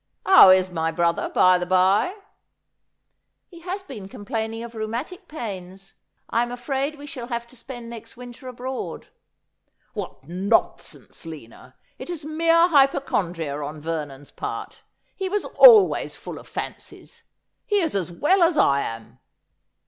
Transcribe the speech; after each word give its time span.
'How 0.25 0.49
is 0.49 0.71
my 0.71 0.91
brother, 0.91 1.29
by 1.29 1.59
the 1.59 1.67
bye?'' 1.67 2.15
He 3.51 3.59
has 3.59 3.83
been 3.83 4.09
complaining 4.09 4.63
of 4.63 4.73
rheumatic 4.73 5.27
pains. 5.27 5.93
I'm 6.27 6.51
afraid 6.51 6.95
we 6.97 7.05
shall 7.05 7.27
have 7.27 7.45
to 7.49 7.55
spend 7.55 7.87
next 7.87 8.17
winter 8.17 8.47
abroad.'' 8.47 9.09
What 9.93 10.27
nonsense, 10.27 11.27
Lina! 11.27 11.75
It 11.99 12.09
is 12.09 12.25
mere 12.25 12.69
hypochondria 12.69 13.61
on 13.61 13.79
Ver 13.79 14.05
non's 14.05 14.31
part. 14.31 14.81
He 15.15 15.29
was 15.29 15.45
always 15.45 16.15
full 16.15 16.39
of 16.39 16.47
fancies. 16.47 17.21
He 17.67 17.79
is 17.81 17.95
as 17.95 18.11
well 18.11 18.41
as 18.41 18.57
I 18.57 18.81
am.' 18.81 19.19